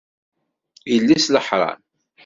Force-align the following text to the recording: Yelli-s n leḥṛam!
Yelli-s 0.91 1.25
n 1.29 1.33
leḥṛam! 1.35 1.79